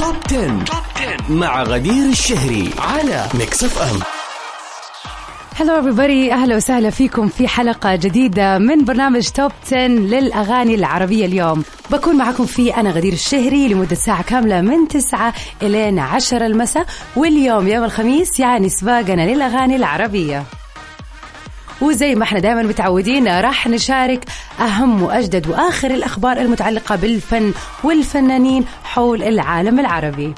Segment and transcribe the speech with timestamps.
[0.00, 0.64] Top 10.
[0.64, 4.00] Top 10 مع غدير الشهري على Mix FM
[5.56, 6.32] hello everybody.
[6.32, 11.64] أهلا وسهلا فيكم في حلقة جديدة من برنامج Top 10 للأغاني العربية اليوم.
[11.90, 16.86] بكون معكم في أنا غدير الشهري لمدة ساعة كاملة من 9 الين 10 المساء
[17.16, 20.44] واليوم يوم الخميس يعني سباقنا للأغاني العربية.
[21.80, 24.24] وزي ما إحنا دائما متعودين راح نشارك
[24.60, 27.52] أهم وأجدد وآخر الأخبار المتعلقة بالفن
[27.84, 30.34] والفنانين حول العالم العربي.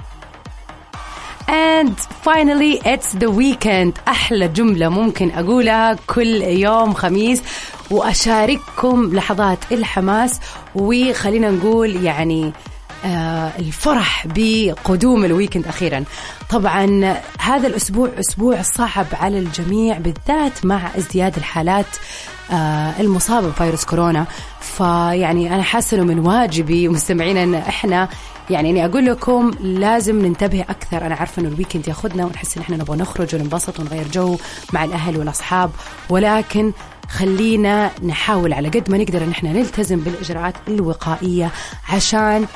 [1.49, 3.93] And finally it's the weekend.
[4.09, 7.43] أحلى جملة ممكن أقولها كل يوم خميس.
[7.91, 10.41] وأشارككم لحظات الحماس.
[10.75, 12.53] وخلينا نقول يعني
[13.05, 16.05] الفرح بقدوم الويكند أخيرا.
[16.51, 21.87] طبعا هذا الأسبوع أسبوع صعب على الجميع بالذات مع ازدياد الحالات
[22.53, 24.27] آه المصابة بفيروس كورونا.
[24.61, 28.09] فيعني أنا حاسة أنه من واجبي مستمعينا أن إحنا
[28.51, 31.07] يعني إني أقول لكم لازم ننتبه أكثر.
[31.07, 34.37] أنا عارفة إنه الويكند ياخذنا ونحس إن إحنا نبغى نخرج وننبسط ونغير جو
[34.73, 35.71] مع الأهل والأصحاب.
[36.09, 36.73] ولكن
[37.09, 41.51] خلينا نحاول على قد ما نقدر إن إحنا نلتزم بالإجراءات الوقائية
[41.89, 42.47] عشان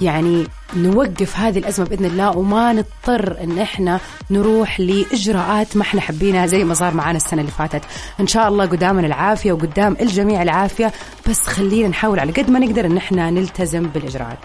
[0.00, 0.46] يعني
[0.76, 6.64] نوقف هذه الأزمة بإذن الله وما نضطر إن إحنا نروح لإجراءات ما إحنا حابينها زي
[6.64, 7.82] ما صار معانا السنة اللي فاتت.
[8.20, 10.92] إن شاء الله قدامنا العافية وقدام الجميع العافية
[11.28, 14.38] بس خلينا نحاول على قد ما نقدر إن إحنا نلتزم بالإجراءات.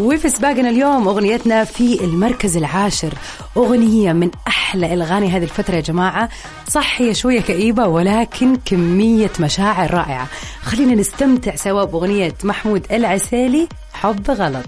[0.00, 3.14] وفي سباقنا اليوم أغنيتنا في المركز العاشر.
[3.56, 6.28] أغنية من أحلى الاغاني هذه الفترة يا جماعة.
[6.68, 10.26] صح هي شوية كئيبة ولكن كمية مشاعر رائعة.
[10.62, 14.66] خلينا نستمتع سوا بأغنية محمود العسيلي حب غلط.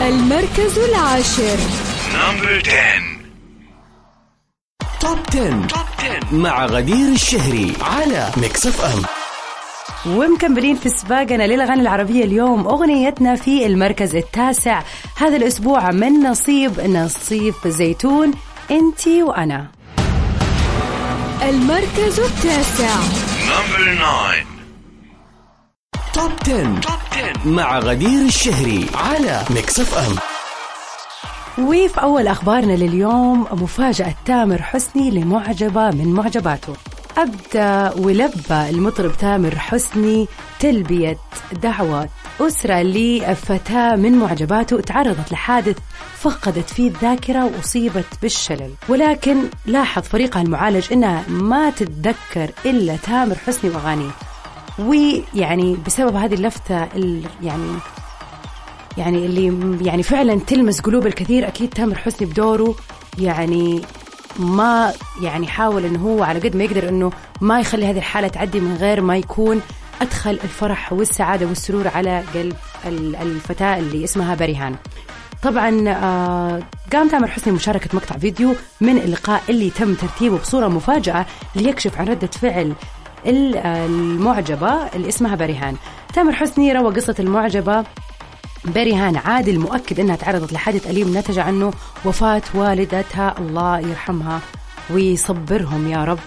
[0.00, 1.58] المركز العاشر.
[2.14, 3.14] Number 10
[5.00, 5.66] Top 10.
[5.66, 9.02] Top 10 مع غدير الشهري على Mix FM
[10.06, 14.82] ومكملين في سباقنا للأغاني العربية اليوم أغنيتنا في المركز التاسع.
[15.16, 18.32] هذا الأسبوع من نصيب نصيب زيتون
[18.70, 19.66] انتي وأنا.
[21.42, 22.96] المركز التاسع.
[23.44, 24.44] Number 9
[26.14, 26.80] Top 10.
[26.80, 30.16] Top 10 مع غدير الشهري على Mix FM
[31.66, 36.72] وفي أول أخبارنا لليوم مفاجأة تامر حسني لمعجبة من معجباته.
[37.18, 40.28] أبدأ ولبى المطرب تامر حسني
[40.60, 41.16] تلبية
[41.62, 42.08] دعوة
[42.40, 45.76] أسرة لفتاة من معجباته تعرضت لحادث
[46.18, 48.70] فقدت فيه الذاكرة وأصيبت بالشلل.
[48.88, 49.36] ولكن
[49.66, 54.10] لاحظ فريقها المعالج أنها ما تتذكر إلا تامر حسني وأغانيه.
[54.78, 57.72] ويعني بسبب هذه اللفتة ال- يعني
[58.98, 62.74] يعني اللي يعني فعلا تلمس قلوب الكثير أكيد تامر حسني بدوره
[63.18, 63.80] يعني
[64.38, 68.60] ما يعني حاول إنه هو على قد ما يقدر إنه ما يخلي هذه الحالة تعدي
[68.60, 69.60] من غير ما يكون
[70.02, 72.56] أدخل الفرح والسعادة والسرور على قلب
[72.86, 74.74] ال- الفتاة اللي اسمها بريهان.
[75.42, 76.62] طبعا آه،
[76.92, 82.08] قام تامر حسني مشاركة مقطع فيديو من اللقاء اللي تم ترتيبه بصورة مفاجئة ليكشف عن
[82.08, 82.72] ردة فعل
[83.26, 85.76] ال- المعجبة اللي اسمها بريهان
[86.14, 87.84] تامر حسني روى قصة المعجبة
[88.64, 91.72] بريهان عادل مؤكد أنها تعرضت لحادث أليم نتج عنه.
[92.04, 94.40] وفاة والدتها الله يرحمها.
[94.90, 96.18] ويصبرهم يا رب.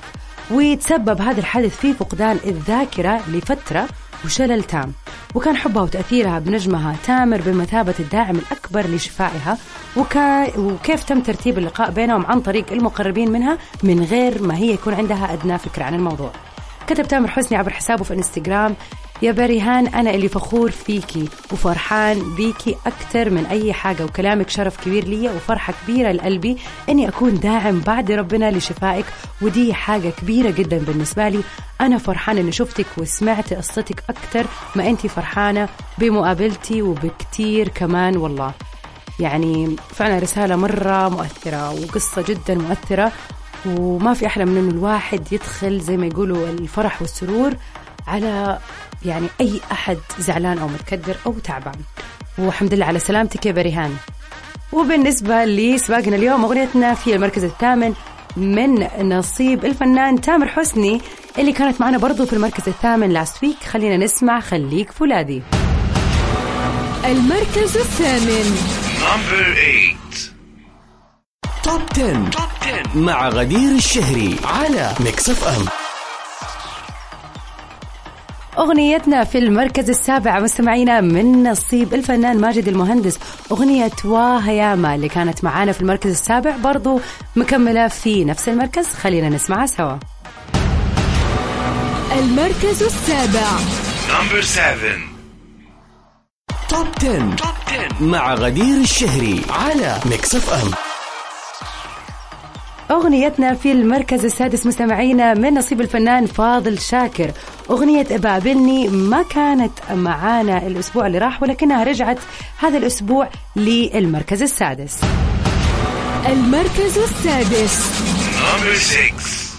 [0.52, 3.88] وتسبب هذا الحدث في فقدان الذاكرة لفترة
[4.26, 4.94] وشلل تام.
[5.36, 9.58] وكان حبها وتأثيرها بنجمها تامر بمثابة الداعم الأكبر لشفائها.
[9.98, 14.94] وكا وكيف تم ترتيب اللقاء بينهم عن طريق المقربين منها؟ من غير ما هي يكون
[14.94, 16.32] عندها أدنى فكرة عن الموضوع.
[16.88, 18.76] كتب تامر حسني عبر حسابه في انستغرام
[19.22, 25.06] يا بريهان أنا اللي فخور فيكي وفرحان بيكي أكثر من أي حاجة وكلامك شرف كبير
[25.06, 26.58] لي وفرحة كبيرة لقلبي
[26.90, 29.06] إني أكون داعم بعد ربنا لشفائك
[29.42, 31.42] ودي حاجة كبيرة جدا بالنسبة لي.
[31.82, 34.46] أنا فرحان إني شفتك وسمعت قصتك أكثر
[34.76, 38.52] ما أنت فرحانة بمقابلتي وبكتير كمان والله.
[39.20, 43.12] يعني فعلا رسالة مرة مؤثرة وقصة جدا مؤثرة
[43.66, 47.54] وما في أحلى من إنه الواحد يدخل زي ما يقولوا الفرح والسرور
[48.08, 48.60] على
[49.06, 51.76] يعني أي أحد زعلان أو متكدر أو تعبان.
[52.38, 53.96] والحمد لله على سلامتك يا بريهان.
[54.74, 57.94] وبالنسبة لسباقنا اليوم أغنيتنا في المركز الثامن
[58.38, 61.02] من نصيب الفنان تامر حسني
[61.38, 65.44] اللي كانت معنا برضو في المركز الثامن last week خلينا نسمع خليك فولاذي
[67.06, 68.58] المركز الثامن.
[69.02, 69.98] Number 8
[71.64, 72.30] Top 10.
[72.30, 75.66] Top 10 مع غدير الشهري على Mix FM
[78.58, 83.20] أغنيتنا في المركز السابع مستمعينا من نصيب الفنان ماجد المهندس
[83.52, 87.00] أغنية واهياما اللي كانت معانا في المركز السابع برضو
[87.36, 88.88] مكملة في نفس المركز.
[88.88, 89.98] خلينا نسمعها سوا.
[92.20, 93.48] المركز السابع.
[94.10, 94.76] Number 7
[96.70, 97.36] Top 10.
[97.36, 100.72] Top 10 مع غدير الشهري على Mix FM
[102.92, 107.32] أغنيتنا في المركز السادس مستمعينا من نصيب الفنان فاضل شاكر.
[107.70, 112.18] أغنية بابلني ما كانت معانا الأسبوع اللي راح ولكنها رجعت
[112.60, 115.00] هذا الأسبوع للمركز السادس.
[116.30, 117.82] المركز السادس.
[118.38, 119.58] Number 6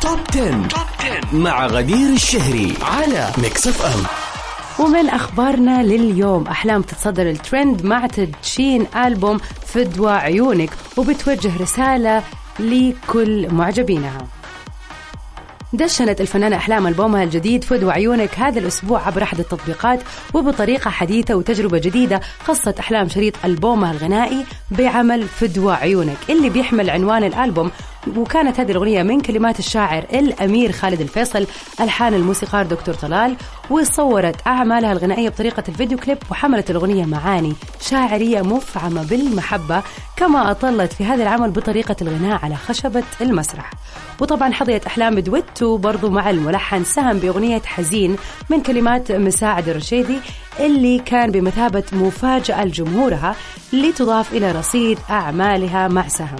[0.00, 0.68] Top 10.
[0.68, 4.02] Top 10 مع غدير الشهري على Mix FM
[4.84, 12.22] ومن أخبارنا لليوم أحلام تتصدر الترند مع تدشين ألبوم فدوة عيونك وبتوجه رسالة
[12.58, 14.26] لكل معجبينها.
[15.72, 20.00] دشنت الفنانة أحلام ألبومها الجديد فدوة عيونك هذا الأسبوع عبر أحد التطبيقات
[20.34, 27.24] وبطريقة حديثة وتجربة جديدة خصت أحلام شريط ألبومها الغنائي بعمل فدوى عيونك اللي بيحمل عنوان
[27.24, 27.70] الألبوم
[28.16, 31.46] وكانت هذه الأغنية من كلمات الشاعر الأمير خالد الفيصل
[31.80, 33.36] ألحان الموسيقار دكتور طلال
[33.70, 39.82] وصورت أعمالها الغنائية بطريقة الفيديو كليب وحملت الأغنية معاني شاعرية مفعمة بالمحبة
[40.16, 43.70] كما أطلت في هذا العمل بطريقة الغناء على خشبة المسرح.
[44.20, 48.16] وطبعا حظيت أحلام بدويتو برضو مع الملحن سهم بأغنية حزين
[48.50, 50.18] من كلمات مساعد الرشيدي
[50.60, 53.36] اللي كان بمثابة مفاجأة لجمهورها
[53.72, 56.38] لتضاف إلى رصيد أعمالها مع سهم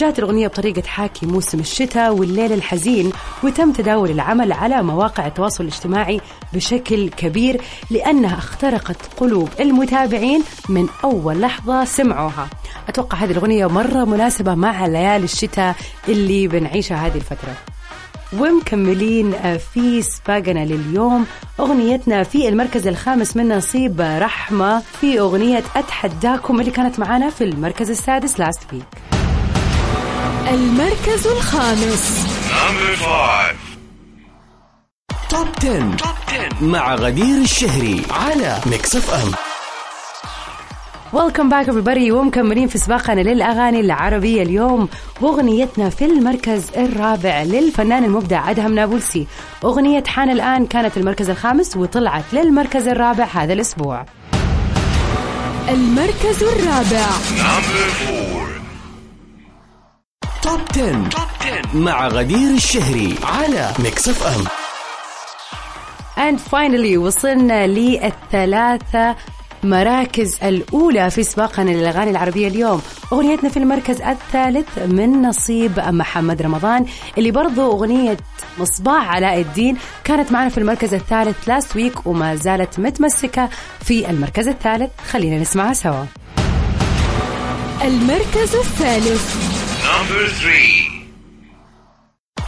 [0.00, 3.12] جاءت الأغنية بطريقة حاكي موسم الشتاء والليل الحزين
[3.42, 6.20] وتم تداول العمل على مواقع التواصل الاجتماعي
[6.52, 7.60] بشكل كبير
[7.90, 12.48] لأنها اخترقت قلوب المتابعين من أول لحظة سمعوها.
[12.88, 15.76] أتوقع هذه الأغنية مرة مناسبة مع ليالي الشتاء
[16.08, 17.54] اللي بنعيشها هذه الفترة.
[18.38, 21.26] ومكملين في سباقنا لليوم.
[21.60, 27.90] أغنيتنا في المركز الخامس من نصيب رحمة في أغنية أتحداكم اللي كانت معانا في المركز
[27.90, 29.09] السادس last week
[30.48, 32.26] المركز الخامس.
[32.48, 33.54] Number 5
[35.28, 35.96] Top 10.
[35.96, 39.32] Top 10 مع غدير الشهري على Mix FM
[41.12, 42.10] welcome back everybody.
[42.10, 44.88] ومكملين في سباقنا للأغاني العربية اليوم.
[45.20, 49.26] واغنيتنا في المركز الرابع للفنان المبدع ادهم نابلسي.
[49.64, 54.06] أغنية حان الآن كانت المركز الخامس وطلعت للمركز الرابع هذا الأسبوع.
[55.68, 57.06] المركز الرابع.
[57.36, 58.39] Number 4
[60.50, 61.08] Top 10.
[61.08, 64.44] Top 10 مع غدير الشهري على Mix FM
[66.26, 69.16] and finally وصلنا للثلاثة
[69.64, 72.82] مراكز الأولى في سباقنا للأغاني العربية اليوم.
[73.12, 76.86] أغنيتنا في المركز الثالث من نصيب محمد رمضان
[77.18, 78.16] اللي برضو أغنية
[78.58, 83.48] مصباح علاء الدين كانت معنا في المركز الثالث last week وما زالت متمسكة
[83.84, 84.90] في المركز الثالث.
[85.10, 86.04] خلينا نسمعها سوا.
[87.84, 89.59] المركز الثالث.
[90.00, 90.56] Number 3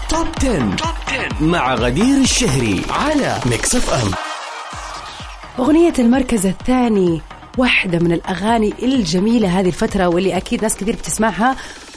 [0.09, 0.77] top 10.
[0.77, 4.11] Top 10 مع غدير الشهري على Mix FM
[5.59, 7.21] أغنية المركز الثاني
[7.59, 11.57] واحدة من الأغاني الجميلة هذه الفترة واللي أكيد ناس كثير بتسمعها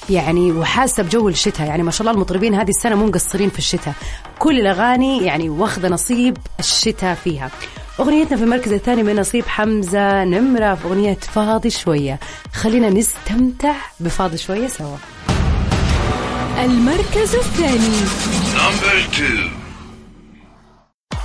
[0.09, 1.67] يعني وحاسة بجو الشتاء.
[1.67, 3.93] يعني ما شاء الله المطربين هذه السنة مو مقصرين في الشتاء.
[4.39, 7.51] كل الأغاني يعني واخذة نصيب الشتاء فيها.
[7.99, 12.19] أغنيتنا في المركز الثاني من نصيب حمزة نمرة في أغنية فاضي شوية.
[12.53, 14.97] خلينا نستمتع بفاضي شوية سوا.
[16.63, 17.95] المركز الثاني.
[18.55, 19.51] Number 2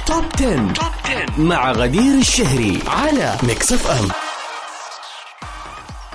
[0.06, 0.72] Top 10.
[0.72, 4.08] Top 10 مع غدير الشهري على Mix FM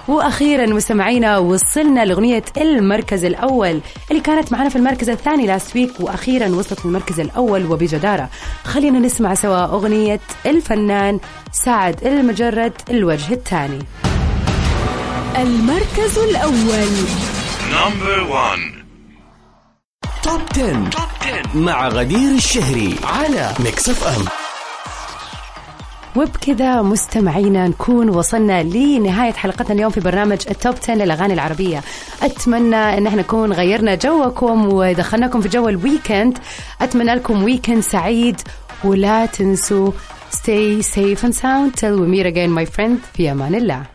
[0.08, 3.82] وأخيرا مستمعينا وصلنا لأغنية المركز الأول
[4.12, 8.30] اللي كانت معنا في المركز الثاني last week وأخيرا وصلت للمركز الأول وبجدارة.
[8.64, 11.20] خلينا نسمع سوا أغنية الفنان
[11.52, 13.80] سعد لمجرد الوجه الثاني.
[15.38, 16.88] المركز الأول.
[17.72, 18.85] Number 1
[20.26, 20.90] Top 10.
[20.90, 24.26] Top 10 مع غدير الشهري على Mix FM
[26.16, 31.82] وبكذا مستمعينا نكون وصلنا لنهاية حلقتنا اليوم في برنامج ال top 10 للأغاني العربية.
[32.24, 36.38] أتمنى أن إحنا نكون غيرنا جوكم ودخلناكم في جو ال weekend
[36.82, 38.42] أتمنى لكم weekend سعيد
[38.84, 39.92] ولا تنسوا
[40.32, 41.78] stay safe and sound.
[41.78, 42.98] Till we meet again my friend.
[43.14, 43.95] في أمان الله.